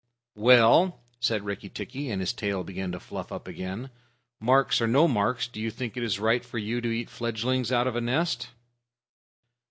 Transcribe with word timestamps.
"Well," 0.33 0.99
said 1.19 1.45
Rikki 1.45 1.69
tikki, 1.69 2.09
and 2.09 2.21
his 2.21 2.33
tail 2.33 2.63
began 2.63 2.91
to 2.93 2.99
fluff 2.99 3.31
up 3.31 3.47
again, 3.47 3.91
"marks 4.39 4.81
or 4.81 4.87
no 4.87 5.07
marks, 5.07 5.47
do 5.47 5.61
you 5.61 5.69
think 5.69 5.95
it 5.95 6.01
is 6.01 6.19
right 6.19 6.43
for 6.43 6.57
you 6.57 6.81
to 6.81 6.89
eat 6.89 7.07
fledglings 7.07 7.71
out 7.71 7.85
of 7.85 7.95
a 7.95 8.01
nest?" 8.01 8.49